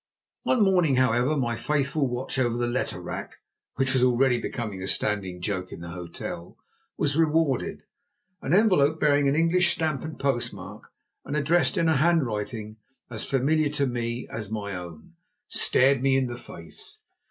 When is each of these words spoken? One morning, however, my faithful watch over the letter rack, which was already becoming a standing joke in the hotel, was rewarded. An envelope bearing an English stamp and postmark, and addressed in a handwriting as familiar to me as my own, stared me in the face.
One 0.41 0.63
morning, 0.63 0.95
however, 0.95 1.37
my 1.37 1.55
faithful 1.55 2.07
watch 2.07 2.39
over 2.39 2.57
the 2.57 2.65
letter 2.65 2.99
rack, 2.99 3.33
which 3.75 3.93
was 3.93 4.01
already 4.03 4.41
becoming 4.41 4.81
a 4.81 4.87
standing 4.87 5.41
joke 5.41 5.71
in 5.71 5.81
the 5.81 5.89
hotel, 5.91 6.57
was 6.97 7.15
rewarded. 7.15 7.83
An 8.41 8.51
envelope 8.51 8.99
bearing 8.99 9.27
an 9.27 9.35
English 9.35 9.75
stamp 9.75 10.03
and 10.03 10.19
postmark, 10.19 10.91
and 11.23 11.35
addressed 11.35 11.77
in 11.77 11.87
a 11.87 11.97
handwriting 11.97 12.77
as 13.11 13.25
familiar 13.29 13.69
to 13.73 13.85
me 13.85 14.27
as 14.31 14.49
my 14.49 14.73
own, 14.73 15.13
stared 15.49 16.01
me 16.01 16.17
in 16.17 16.25
the 16.25 16.35
face. 16.37 16.97